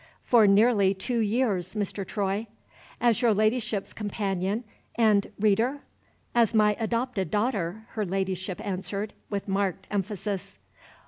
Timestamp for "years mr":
1.19-2.03